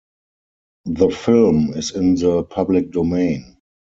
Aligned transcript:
The 0.85 1.09
film 1.11 1.73
is 1.75 1.91
in 1.93 2.15
the 2.15 2.43
public 2.43 2.89
domain. 2.89 3.55